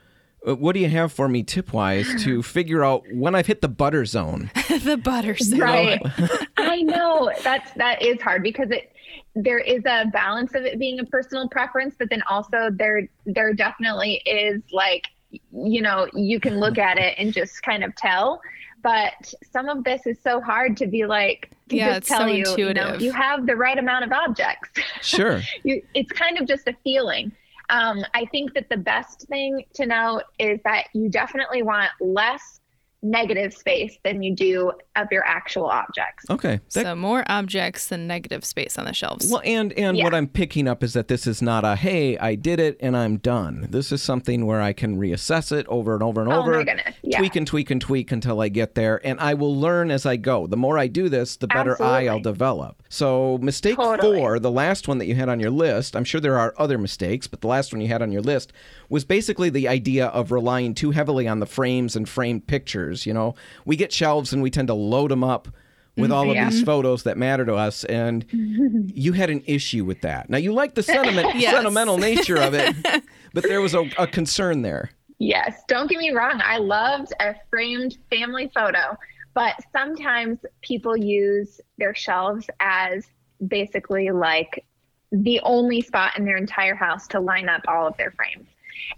[0.46, 3.60] Uh, what do you have for me tip wise to figure out when I've hit
[3.60, 4.50] the butter zone?
[4.68, 5.58] the butter zone.
[5.58, 6.02] Right.
[6.56, 8.90] I know that's that is hard because it
[9.36, 13.52] there is a balance of it being a personal preference, but then also there there
[13.52, 15.08] definitely is like
[15.52, 18.40] you know, you can look at it and just kind of tell.
[18.82, 22.26] But some of this is so hard to be like to yeah, just tell so
[22.26, 22.84] you, intuitive.
[22.84, 24.70] you know, you have the right amount of objects.
[25.02, 25.40] Sure.
[25.64, 27.32] you, it's kind of just a feeling.
[27.70, 32.60] Um, I think that the best thing to know is that you definitely want less
[33.04, 36.24] negative space than you do of your actual objects.
[36.30, 36.58] Okay.
[36.72, 39.30] That- so more objects than negative space on the shelves.
[39.30, 40.04] well, and and Yeah.
[40.04, 42.96] what I'm picking up is that this is not a hey, I did it and
[42.96, 43.66] I'm done.
[43.70, 46.64] This is something where I can reassess it over and over and Oh over, my
[46.64, 47.18] goodness, yeah.
[47.18, 50.16] tweak and tweak and tweak until I get there, and I will learn as I
[50.16, 50.46] go.
[50.46, 52.82] The more I do this, the better eye I'll develop.
[52.88, 54.18] So mistake Totally.
[54.18, 56.78] four, the last one that you had on your list, I'm sure there are other
[56.78, 58.52] mistakes, but the last one you had on your list
[58.88, 62.93] was basically the idea of relying too heavily on the frames and framed pictures.
[63.06, 65.48] You know, we get shelves and we tend to load them up
[65.96, 66.48] with mm, all of Yeah.
[66.50, 68.24] these photos that matter to us, and
[68.94, 70.28] you had an issue with that.
[70.30, 71.54] Now you like the sentiment, Yes.
[71.54, 72.74] sentimental nature of it,
[73.34, 74.90] but there was a, a concern there.
[75.18, 76.40] Yes, don't get me wrong.
[76.44, 78.98] I loved a framed family photo,
[79.34, 83.06] but sometimes people use their shelves as
[83.46, 84.64] basically like
[85.12, 88.48] the only spot in their entire house to line up all of their frames.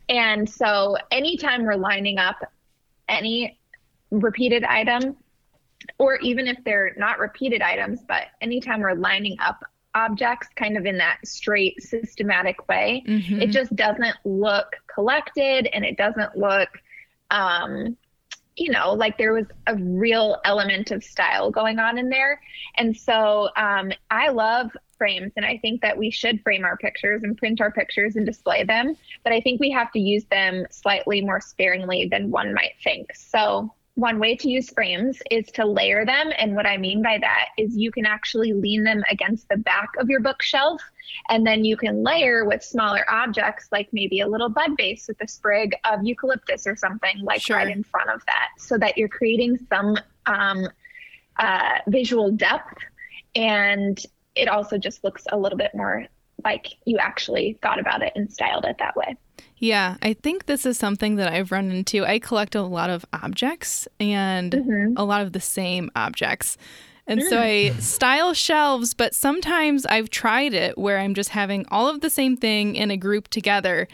[0.09, 2.37] And so anytime we're lining up
[3.09, 3.59] any
[4.21, 5.17] repeated item,
[5.99, 10.85] or even if they're not repeated items, but anytime we're lining up objects kind of
[10.85, 13.41] in that straight systematic way, Mhm.
[13.43, 16.69] it just doesn't look collected and it doesn't look
[17.31, 17.97] um
[18.57, 22.41] you know like there was a real element of style going on in there
[22.77, 27.23] and so um i love frames and i think that we should frame our pictures
[27.25, 30.65] and print our pictures and display them but i think we have to use them
[30.71, 35.65] slightly more sparingly than one might think so one way to use frames is to
[35.65, 36.31] layer them.
[36.39, 39.89] And what I mean by that is you can actually lean them against the back
[39.99, 40.83] of your bookshelf.
[41.31, 45.19] And then you can layer with smaller objects, like maybe a little bud vase with
[45.23, 47.57] a sprig of eucalyptus or something, like Sure.
[47.57, 50.69] right in front of that, so that you're creating some um,
[51.39, 52.77] uh, visual depth.
[53.35, 53.99] And
[54.35, 56.07] it also just looks a little bit more
[56.45, 59.17] like you actually thought about it and styled it that way.
[59.59, 62.05] Yeah, I think this is something that I've run into.
[62.05, 64.95] I collect a lot of objects and Mm-hmm.
[64.97, 66.59] a lot of the same objects.
[67.07, 67.73] And so Mm.
[67.75, 72.11] I style shelves, but sometimes I've tried it where I'm just having all of the
[72.11, 73.89] same thing in a group together.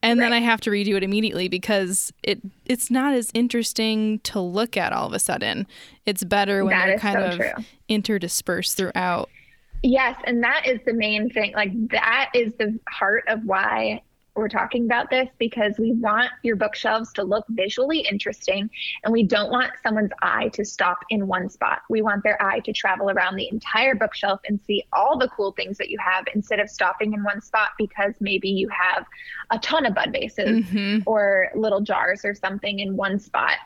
[0.00, 4.40] And then I have to redo it immediately because it it's not as interesting to
[4.40, 5.66] look at all of a sudden.
[6.06, 7.64] It's better when That they're kind so of true.
[7.90, 9.28] interdispersed throughout.
[9.82, 11.52] Yes, and that is the main thing.
[11.54, 14.02] Like that is the heart of why
[14.38, 18.70] we're talking about this because we want your bookshelves to look visually interesting
[19.04, 21.80] and we don't want someone's eye to stop in one spot.
[21.90, 25.52] We want their eye to travel around the entire bookshelf and see all the cool
[25.52, 29.04] things that you have instead of stopping in one spot because maybe you have
[29.50, 31.02] a ton of bud vases Mhm.
[31.06, 33.56] or little jars or something in one spot.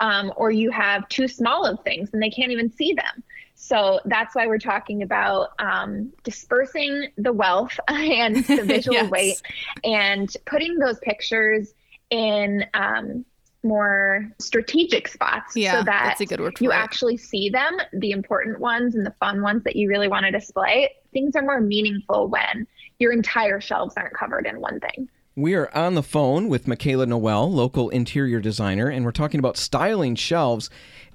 [0.00, 3.22] Um, or you have too small of things and they can't even see them.
[3.62, 9.10] So that's why we're talking about um, dispersing the wealth and the visual Yes.
[9.10, 9.42] weight
[9.84, 11.74] and putting those pictures
[12.08, 13.24] in um,
[13.62, 16.74] more strategic spots Yeah, so that that's a good word you it.
[16.74, 20.30] actually see them, the important ones and the fun ones that you really want to
[20.32, 20.88] display.
[21.12, 22.66] Things are more meaningful when
[22.98, 25.08] your entire shelves aren't covered in one thing.
[25.36, 29.56] We are on the phone with Michaela Noel, local interior designer, and we're talking about
[29.58, 30.70] styling shelves.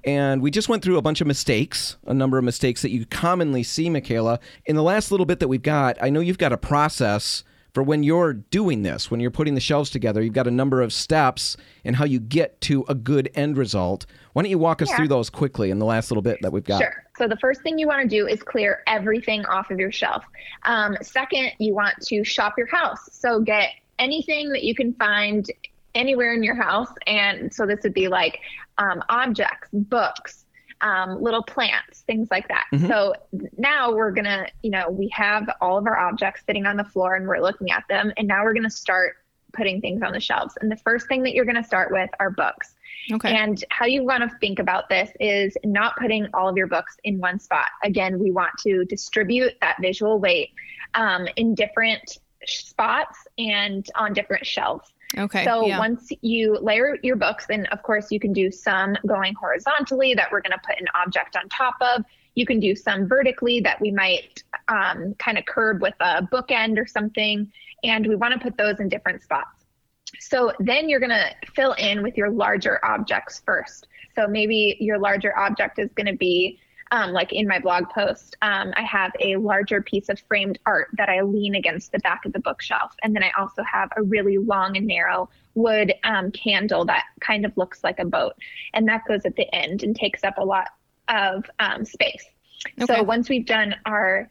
[0.06, 3.04] And we just went through a bunch of mistakes, a number of mistakes that you
[3.06, 4.38] commonly see, Michaela.
[4.64, 7.42] In the last little bit that we've got, I know you've got a process
[7.74, 10.22] for when you're doing this, when you're putting the shelves together.
[10.22, 14.06] You've got a number of steps and how you get to a good end result.
[14.32, 14.96] Why don't you walk us Yeah.
[14.96, 16.80] through those quickly in the last little bit that we've got?
[16.80, 17.04] Sure.
[17.18, 20.24] So the first thing you want to do is clear everything off of your shelf.
[20.62, 23.08] Um, second, you want to shop your house.
[23.12, 25.50] So get anything that you can find
[25.94, 26.88] anywhere in your house.
[27.06, 28.38] And so this would be like
[28.78, 30.44] um, objects, books,
[30.80, 32.66] um, little plants, things like that.
[32.86, 33.14] So
[33.56, 36.84] now we're going to, you know, we have all of our objects sitting on the
[36.84, 38.12] floor and we're looking at them.
[38.16, 39.16] And now we're going to start
[39.52, 40.54] putting things on the shelves.
[40.60, 42.74] And the first thing that you're going to start with are books.
[43.10, 43.34] Okay.
[43.34, 46.96] And how you want to think about this is not putting all of your books
[47.04, 47.68] in one spot.
[47.82, 50.50] Again, we want to distribute that visual weight
[50.94, 54.92] um, in different spots and on different shelves.
[55.16, 55.44] Okay.
[55.44, 55.78] So yeah.
[55.78, 60.30] once you layer your books, and of course you can do some going horizontally that
[60.30, 62.04] we're going to put an object on top of.
[62.34, 66.78] You can do some vertically that we might um, kind of curb with a bookend
[66.78, 67.50] or something.
[67.82, 69.64] And we want to put those in different spots.
[70.20, 73.88] So then you're going to fill in with your larger objects first.
[74.14, 76.58] So maybe your larger object is going to be
[76.90, 80.88] um, like in my blog post, um, I have a larger piece of framed art
[80.96, 82.94] that I lean against the back of the bookshelf.
[83.02, 87.44] And then I also have a really long and narrow wood um, candle that kind
[87.44, 88.34] of looks like a boat.
[88.72, 90.68] And that goes at the end and takes up a lot
[91.08, 92.24] of um, space.
[92.80, 92.94] Okay.
[92.94, 94.30] So once we've done our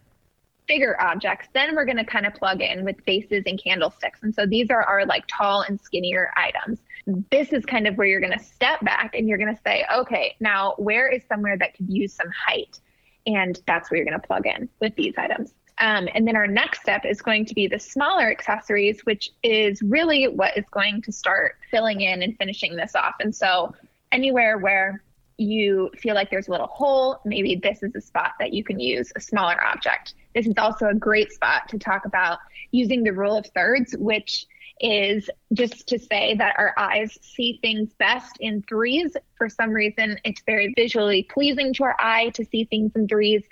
[0.67, 4.19] bigger objects, then we're going to kind of plug in with vases and candlesticks.
[4.23, 6.79] And so these are our like tall and skinnier items.
[7.05, 9.85] This is kind of where you're going to step back and you're going to say,
[9.93, 12.79] okay, now where is somewhere that could use some height?
[13.27, 15.53] And that's where you're going to plug in with these items.
[15.79, 19.81] Um, and then our next step is going to be the smaller accessories, which is
[19.81, 23.15] really what is going to start filling in and finishing this off.
[23.19, 23.75] And so
[24.11, 25.03] anywhere where
[25.37, 28.79] you feel like there's a little hole, maybe this is a spot that you can
[28.79, 30.13] use a smaller object.
[30.33, 32.39] This is also a great spot to talk about
[32.71, 34.45] using the rule of thirds, which
[34.81, 39.15] is just to say that our eyes see things best in threes.
[39.35, 43.43] For some reason, it's very visually pleasing to our eye to see things in threes.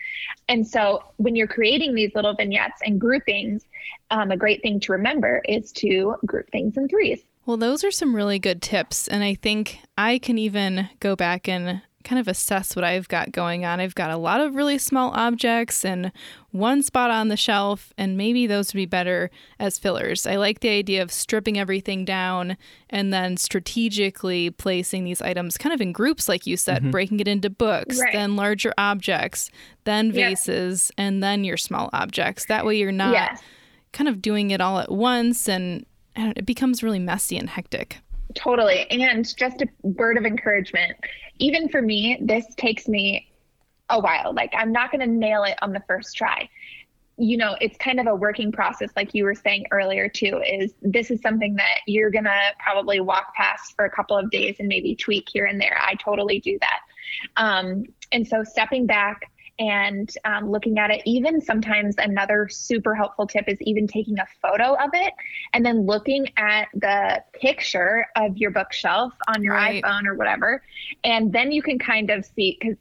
[0.50, 3.66] And so when you're creating these little vignettes and groupings,
[4.12, 7.24] um, a great thing to remember is to group things in threes.
[7.46, 9.08] Well, those are some really good tips.
[9.08, 13.32] And I think I can even go back and kind of assess what I've got
[13.32, 13.80] going on.
[13.80, 16.12] I've got a lot of really small objects and
[16.52, 20.28] one spot on the shelf, and maybe those would be better as fillers.
[20.28, 22.58] I like the idea of stripping everything down
[22.90, 26.92] and then strategically placing these items kind of in groups, like you said, mm-hmm.
[26.92, 28.14] breaking it into books, right.
[28.14, 29.50] then larger objects,
[29.86, 31.06] then vases, yeah.
[31.06, 32.46] and then your small objects.
[32.46, 33.14] That way you're not.
[33.14, 33.42] Yes.
[33.92, 35.86] Kind of doing it all at once and
[36.16, 38.03] it becomes really messy and hectic.
[38.36, 38.90] Totally.
[38.90, 40.98] And just a word of encouragement.
[41.40, 43.28] Even for me, this takes me
[43.90, 44.34] a while.
[44.34, 46.50] Like, I'm not going to nail it on the first try.
[47.18, 50.42] You know, it's kind of a working process, like you were saying earlier, too.
[50.48, 54.32] Is this is something that you're going to probably walk past for a couple of
[54.32, 55.78] days and maybe tweak here and there.
[55.80, 56.80] I totally do that.
[57.38, 61.02] Um, and so, stepping back, and um, looking at it.
[61.06, 65.14] Even sometimes another super helpful tip is even taking a photo of it
[65.54, 69.84] and then looking at the picture of your bookshelf on your right.
[69.84, 70.64] iPhone or whatever.
[71.04, 72.78] And then you can kind of see, because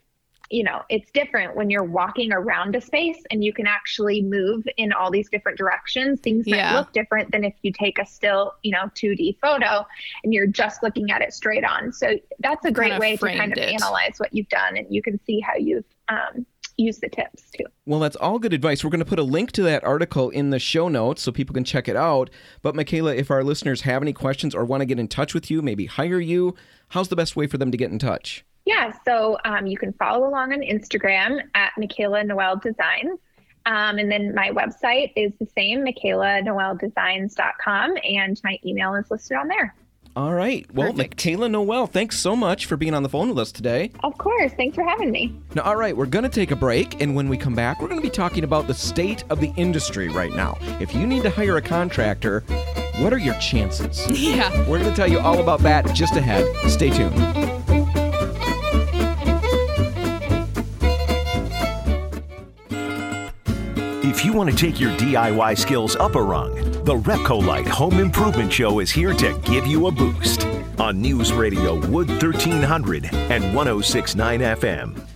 [0.53, 4.69] you know, it's different when you're walking around a space and you can actually move
[4.77, 6.21] in all these different directions.
[6.21, 6.77] Things might yeah.
[6.79, 9.87] look different than if you take a still, you know, 2D photo
[10.23, 11.91] and you're just looking at it straight on.
[11.91, 13.73] So that's a great kind of way to kind of it.
[13.73, 16.45] analyze what you've done and you can see how you've um,
[16.83, 17.65] use the tips too.
[17.87, 18.85] Well, that's all good advice.
[18.85, 21.55] We're going to put a link to that article in the show notes so people
[21.55, 22.31] can check it out.
[22.63, 25.51] But, Michaela, if our listeners have any questions or want to get in touch with
[25.51, 26.55] you, maybe hire you,
[26.89, 28.45] how's the best way for them to get in touch?
[28.65, 33.19] Yeah, so um, you can follow along on Instagram at Michaela Noel Designs.
[33.67, 39.49] Um, and then my website is the same, michaelanoeldesigns.com, and my email is listed on
[39.49, 39.75] there.
[40.15, 40.67] All right.
[40.75, 41.15] Well, Perfect.
[41.25, 43.91] Michaela Noel, thanks so much for being on the phone with us today.
[44.05, 44.53] Of course.
[44.59, 45.35] Thanks for having me.
[45.55, 47.01] Now, all right, we're going to take a break.
[47.01, 49.53] And when we come back, we're going to be talking about the state of the
[49.57, 50.59] industry right now.
[50.81, 52.41] If you need to hire a contractor,
[52.99, 54.07] what are your chances?
[54.23, 54.51] Yeah.
[54.69, 56.45] We're going to tell you all about that just ahead.
[56.71, 57.17] Stay tuned.
[64.05, 68.53] If you want to take your DIY skills up a rung, the Repcolite Home Improvement
[68.53, 70.45] Show is here to give you a boost
[70.81, 75.07] on News Radio Wood 1300 and 1069 FM.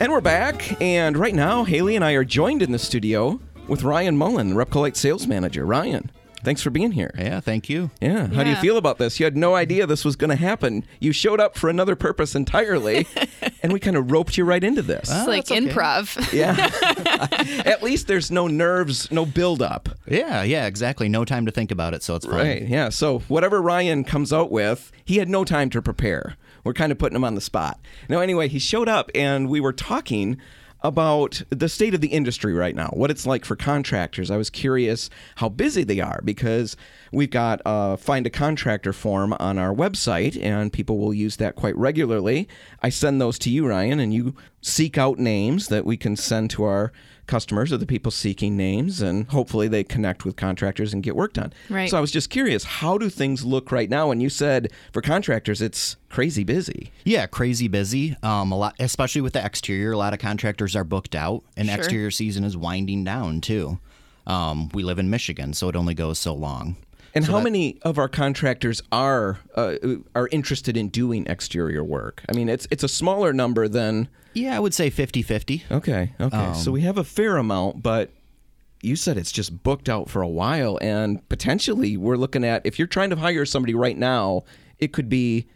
[0.00, 3.84] And we're back, and right now, Haley and I are joined in the studio with
[3.84, 5.64] Ryan Mullen, Repcolite Sales Manager.
[5.64, 6.10] Ryan.
[6.44, 7.14] Thanks for being here.
[7.16, 7.90] Yeah, thank you.
[8.00, 8.26] Yeah.
[8.26, 8.44] How yeah.
[8.44, 9.20] do you feel about this?
[9.20, 10.84] You had no idea this was going to happen.
[10.98, 13.06] You showed up for another purpose entirely,
[13.62, 15.02] and we kind of roped you right into this.
[15.02, 15.60] It's ah, like okay.
[15.60, 16.32] improv.
[16.32, 16.70] Yeah.
[17.64, 19.88] At least there's no nerves, no build up.
[20.06, 21.08] Yeah, yeah, exactly.
[21.08, 22.34] No time to think about it, so it's fine.
[22.34, 22.62] Right.
[22.62, 22.88] Yeah.
[22.88, 26.36] So whatever Ryan comes out with, he had no time to prepare.
[26.64, 27.80] We're kind of putting him on the spot.
[28.08, 30.38] Now, anyway, he showed up, and we were talking
[30.82, 34.30] about the state of the industry right now, what it's like for contractors.
[34.30, 36.76] I was curious how busy they are because
[37.12, 41.54] we've got a find a contractor form on our website and people will use that
[41.54, 42.48] quite regularly.
[42.82, 46.50] I send those to you, Ryan, and you seek out names that we can send
[46.50, 46.92] to our
[47.32, 51.32] customers or the people seeking names and hopefully they connect with contractors and get work
[51.32, 51.50] done.
[51.70, 51.88] Right.
[51.88, 54.10] So I was just curious, how do things look right now?
[54.10, 56.92] And you said for contractors it's crazy busy.
[57.04, 58.14] Yeah, crazy busy.
[58.22, 59.92] Um, a lot, especially with the exterior.
[59.92, 61.78] A lot of contractors are booked out, and sure.
[61.78, 63.78] exterior season is winding down too.
[64.26, 66.76] Um, we live in Michigan, so it only goes so long.
[67.14, 69.74] And so how that, many of our contractors are uh,
[70.14, 72.22] are interested in doing exterior work?
[72.28, 75.70] I mean, it's it's a smaller number than yeah, I would say 50-50.
[75.70, 76.36] Okay, okay.
[76.36, 78.10] Um, so we have a fair amount, but
[78.80, 82.78] you said it's just booked out for a while, and potentially we're looking at if
[82.78, 84.44] you're trying to hire somebody right now,
[84.78, 85.46] it could be.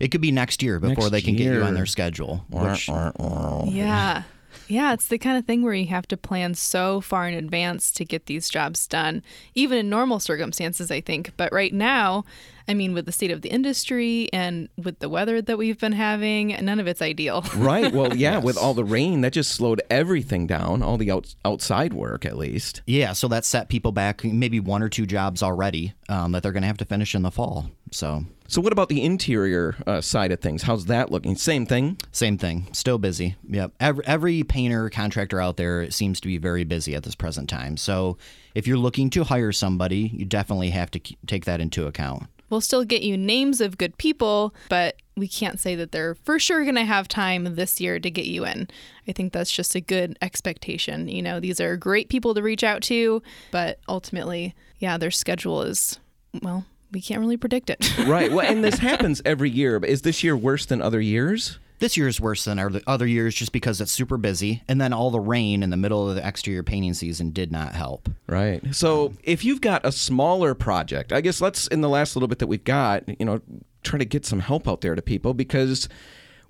[0.00, 1.52] It could be next year before next they can year.
[1.52, 2.44] get you on their schedule.
[2.48, 4.22] Which, yeah.
[4.68, 7.90] Yeah, it's the kind of thing where you have to plan so far in advance
[7.92, 9.22] to get these jobs done,
[9.54, 11.32] even in normal circumstances, I think.
[11.36, 12.24] But right now,
[12.68, 15.92] I mean, with the state of the industry and with the weather that we've been
[15.92, 17.44] having, none of it's ideal.
[17.56, 17.92] Right.
[17.92, 21.92] Well, yeah, with all the rain, that just slowed everything down, all the out- outside
[21.92, 22.82] work at least.
[22.86, 26.52] Yeah, so that set people back maybe one or two jobs already um, that they're
[26.52, 27.70] going to have to finish in the fall.
[27.92, 30.62] So So, what about the interior uh, side of things?
[30.62, 31.36] How's that looking?
[31.36, 31.98] Same thing?
[32.10, 33.36] same thing, still busy.
[33.48, 33.72] Yep.
[33.80, 37.76] Every, every painter contractor out there seems to be very busy at this present time.
[37.76, 38.16] So
[38.54, 42.24] if you're looking to hire somebody, you definitely have to k- take that into account.
[42.52, 46.38] We'll still get you names of good people, but we can't say that they're for
[46.38, 48.68] sure going to have time this year to get you in.
[49.08, 51.08] I think that's just a good expectation.
[51.08, 53.22] You know, these are great people to reach out to,
[53.52, 55.98] but ultimately, yeah, their schedule is,
[56.42, 57.98] well, we can't really predict it.
[58.06, 58.30] Right.
[58.30, 59.80] Well, and this happens every year.
[59.80, 61.58] But is this year worse than other years?
[61.82, 64.62] This year is worse than our other years just because it's super busy.
[64.68, 67.74] And then all the rain in the middle of the exterior painting season did not
[67.74, 68.08] help.
[68.28, 68.62] Right.
[68.72, 72.38] So if you've got a smaller project, I guess let's in the last little bit
[72.38, 73.40] that we've got, you know,
[73.82, 75.88] try to get some help out there to people because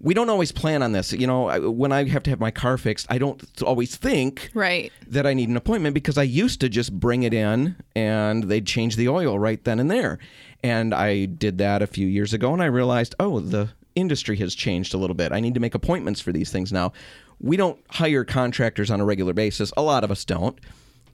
[0.01, 1.15] we don't always plan on this.
[1.15, 4.93] You know, when I have to have my car fixed, I don't always think right.
[5.07, 8.67] that I need an appointment because I used to just bring it in and they'd
[8.67, 10.19] change the oil right then and there.
[10.63, 14.55] And I did that a few years ago and I realized, oh, the industry has
[14.55, 15.33] changed a little bit.
[15.33, 16.93] I need to make appointments for these things now.
[17.41, 19.73] We don't hire contractors on a regular basis.
[19.77, 20.59] A lot of us don't.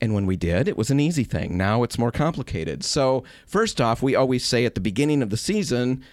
[0.01, 1.57] And when we did, it was an easy thing.
[1.57, 2.85] Now it's more complicated.
[2.85, 6.05] So, first off, we always say at the beginning of the season,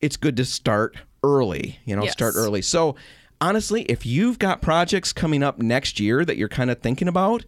[0.00, 2.12] it's good to start early, you know, Yes.
[2.12, 2.62] start early.
[2.62, 2.96] So,
[3.40, 7.44] honestly, if you've got projects coming up next year that you're kind of thinking about,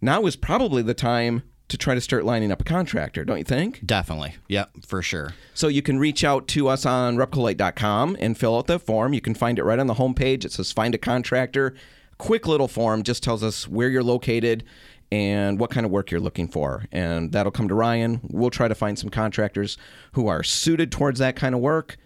[0.00, 3.44] now is probably the time to try to start lining up a contractor, don't you
[3.44, 3.84] think?
[3.84, 4.34] Definitely.
[4.48, 5.34] Yep, for sure.
[5.54, 9.14] So you can reach out to us on repcolite.com and fill out the form.
[9.14, 10.44] You can find it right on the homepage.
[10.44, 11.74] It says find a contractor.
[12.18, 14.64] Quick little form just tells us where you're located
[15.10, 16.84] and what kind of work you're looking for.
[16.92, 18.20] And that'll come to Ryan.
[18.24, 19.78] We'll try to find some contractors
[20.12, 21.96] who are suited towards that kind of work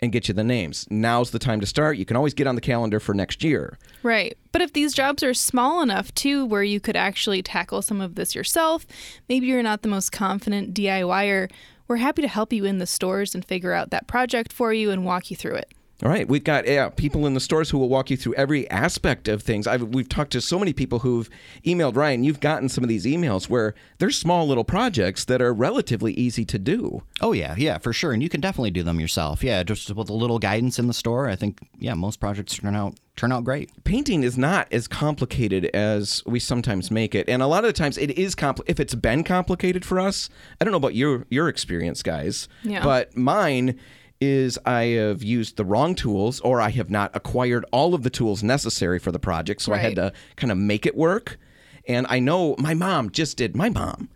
[0.00, 0.86] and get you the names.
[0.90, 1.96] Now's the time to start.
[1.96, 3.78] You can always get on the calendar for next year.
[4.02, 4.36] Right.
[4.52, 8.14] But if these jobs are small enough too where you could actually tackle some of
[8.14, 8.86] this yourself,
[9.28, 11.50] maybe you're not the most confident DIYer,
[11.88, 14.90] we're happy to help you in the stores and figure out that project for you
[14.90, 15.72] and walk you through it.
[16.02, 18.68] All right, we've got yeah, people in the stores who will walk you through every
[18.70, 19.66] aspect of things.
[19.66, 21.30] I've, we've talked to so many people who've
[21.64, 22.22] emailed Ryan.
[22.22, 26.44] You've gotten some of these emails where they're small little projects that are relatively easy
[26.44, 27.02] to do.
[27.22, 28.12] Oh yeah, yeah, for sure.
[28.12, 29.42] And you can definitely do them yourself.
[29.42, 32.76] Yeah, just with a little guidance in the store, I think yeah, most projects turn
[32.76, 33.70] out turn out great.
[33.84, 37.72] Painting is not as complicated as we sometimes make it, and a lot of the
[37.72, 40.28] times it is compl- If it's been complicated for us,
[40.60, 42.84] I don't know about your your experience, guys, Yeah.
[42.84, 43.78] but mine
[44.20, 48.10] is I have used the wrong tools or I have not acquired all of the
[48.10, 51.38] tools necessary for the project, so I had to kind of make it work.
[51.88, 53.54] And I know my mom just did.
[53.54, 54.08] My mom,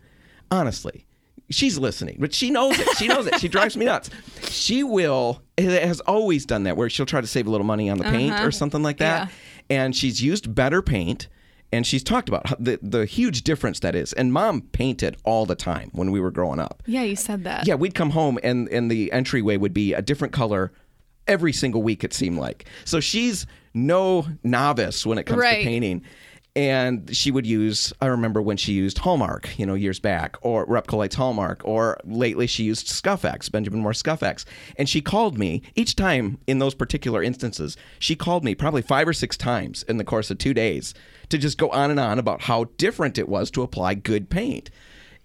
[0.49, 1.05] honestly,
[1.49, 2.87] she's listening, but she knows it.
[2.97, 3.39] She knows it.
[3.39, 4.09] She drives me nuts.
[4.49, 7.89] She will, it has always done that, where she'll try to save a little money
[7.89, 8.51] on the paint or uh-huh.
[8.51, 9.31] something like that.
[9.69, 11.27] And she's used better paint.
[11.73, 14.11] And she's talked about how the, the huge difference that is.
[14.13, 16.83] And mom painted all the time when we were growing up.
[16.85, 17.65] Yeah, you said that.
[17.65, 20.73] Yeah, we'd come home and and the entryway would be a different color
[21.27, 22.03] every single week.
[22.03, 25.59] It seemed like so she's no novice when it comes Right.
[25.59, 26.03] to painting.
[26.53, 30.67] And she would use, I remember when she used Hallmark, you know, years back, or
[30.67, 34.45] Repcolite's Hallmark, or lately she used Scuff-X, Benjamin Moore Scuff-X.
[34.75, 39.07] And she called me each time in those particular instances, she called me probably five
[39.07, 40.93] or six times in the course of two days
[41.29, 44.69] to just go on and on about how different it was to apply good paint.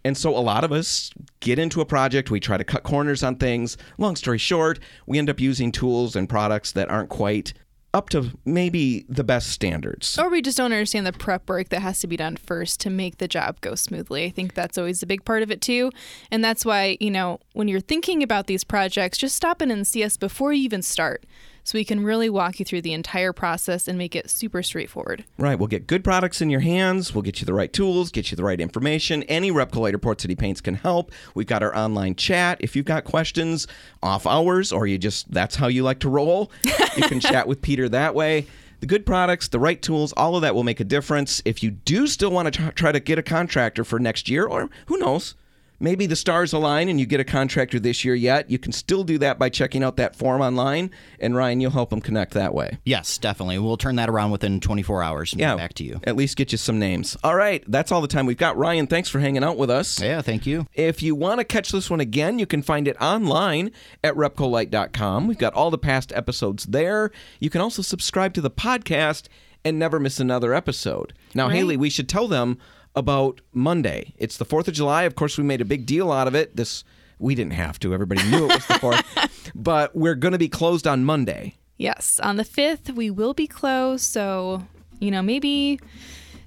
[0.04, 1.10] And so a lot of us
[1.40, 3.76] get into a project, we try to cut corners on things.
[3.98, 7.52] Long story short, we end up using tools and products that aren't quite
[7.96, 10.18] up to maybe the best standards.
[10.18, 12.90] Or we just don't understand the prep work that has to be done first to
[12.90, 14.26] make the job go smoothly.
[14.26, 15.90] I think that's always a big part of it too.
[16.30, 19.86] And that's why, you know, when you're thinking about these projects, just stop in and
[19.86, 21.24] see us before you even start.
[21.66, 25.24] So we can really walk you through the entire process and make it super straightforward.
[25.36, 27.12] Right, we'll get good products in your hands.
[27.12, 29.24] We'll get you the right tools, get you the right information.
[29.24, 31.10] Any Repcolite or Port City Paints can help.
[31.34, 32.58] We've got our online chat.
[32.60, 33.66] If you've got questions
[34.00, 37.62] off hours or you just that's how you like to roll, you can chat with
[37.62, 38.46] Peter that way.
[38.78, 41.42] The good products, the right tools, all of that will make a difference.
[41.44, 44.70] If you do still want to try to get a contractor for next year, or
[44.86, 45.34] who knows,
[45.80, 49.04] maybe the stars align and you get a contractor this year yet, you can still
[49.04, 50.90] do that by checking out that form online.
[51.20, 52.78] And Ryan, you'll help them connect that way.
[52.84, 53.58] Yes, definitely.
[53.58, 55.52] We'll turn that around within 24 hours and Yeah.
[55.52, 56.00] get back to you.
[56.04, 57.16] At least get you some names.
[57.22, 58.56] All right, that's all the time we've got.
[58.56, 60.00] Ryan, thanks for hanging out with us.
[60.00, 60.66] Yeah, thank you.
[60.74, 63.70] If you want to catch this one again, you can find it online
[64.02, 65.26] at repcolite.com.
[65.26, 67.10] We've got all the past episodes there.
[67.40, 69.24] You can also subscribe to the podcast
[69.64, 71.12] and never miss another episode.
[71.34, 72.58] Now, Haley, we should tell them
[72.96, 74.14] about Monday.
[74.16, 75.02] It's the 4th of July.
[75.04, 76.56] Of course, we made a big deal out of it.
[76.56, 76.82] This
[77.18, 77.94] We didn't have to.
[77.94, 79.50] Everybody knew it was the 4th.
[79.54, 81.54] but we're going to be closed on Monday.
[81.76, 84.04] Yes, on the 5th, we will be closed.
[84.04, 84.66] So,
[84.98, 85.78] you know, maybe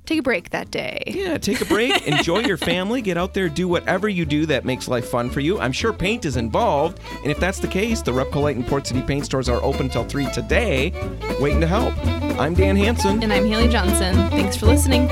[0.09, 1.03] take a break that day.
[1.05, 4.65] Yeah, take a break, enjoy your family, get out there, do whatever you do that
[4.65, 5.59] makes life fun for you.
[5.59, 9.03] I'm sure paint is involved, and if that's the case, the Repcolite and Port City
[9.03, 10.91] paint stores are open until 3 today,
[11.39, 11.93] waiting to help.
[12.39, 13.21] I'm Dan Hanson.
[13.21, 14.15] And I'm Haley Johnson.
[14.31, 15.07] Thanks for listening.